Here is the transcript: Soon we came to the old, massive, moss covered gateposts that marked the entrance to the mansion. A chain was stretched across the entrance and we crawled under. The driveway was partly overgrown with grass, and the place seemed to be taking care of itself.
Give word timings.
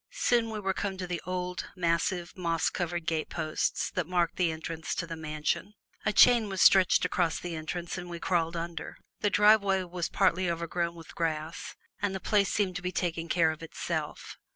Soon 0.13 0.49
we 0.49 0.73
came 0.73 0.97
to 0.97 1.05
the 1.05 1.21
old, 1.27 1.69
massive, 1.75 2.35
moss 2.35 2.71
covered 2.71 3.05
gateposts 3.05 3.91
that 3.91 4.07
marked 4.07 4.35
the 4.35 4.51
entrance 4.51 4.95
to 4.95 5.05
the 5.05 5.15
mansion. 5.15 5.75
A 6.07 6.11
chain 6.11 6.49
was 6.49 6.59
stretched 6.59 7.05
across 7.05 7.39
the 7.39 7.55
entrance 7.55 7.99
and 7.99 8.09
we 8.09 8.17
crawled 8.19 8.57
under. 8.57 8.97
The 9.19 9.29
driveway 9.29 9.83
was 9.83 10.09
partly 10.09 10.49
overgrown 10.49 10.95
with 10.95 11.13
grass, 11.13 11.75
and 12.01 12.15
the 12.15 12.19
place 12.19 12.49
seemed 12.51 12.77
to 12.77 12.81
be 12.81 12.91
taking 12.91 13.29
care 13.29 13.51
of 13.51 13.61
itself. 13.61 14.39